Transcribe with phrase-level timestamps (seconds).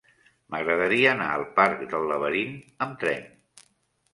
[0.53, 2.57] M'agradaria anar al parc del Laberint
[2.87, 3.29] amb tren.